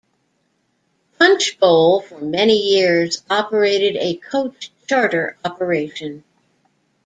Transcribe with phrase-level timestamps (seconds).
[1.19, 6.23] Punchbowl for many years operated a coach charter operation.